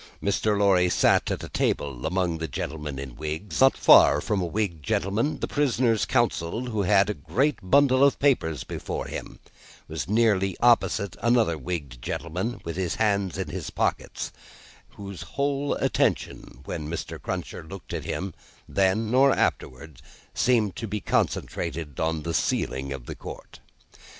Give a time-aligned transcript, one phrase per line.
[0.19, 0.57] Mr.
[0.59, 4.83] Lorry sat at a table, among the gentlemen in wigs: not far from a wigged
[4.83, 9.37] gentleman, the prisoner's counsel, who had a great bundle of papers before him:
[9.87, 14.31] and nearly opposite another wigged gentleman with his hands in his pockets,
[14.95, 17.21] whose whole attention, when Mr.
[17.21, 18.33] Cruncher looked at him
[18.67, 20.01] then or afterwards,
[20.33, 23.59] seemed to be concentrated on the ceiling of the court.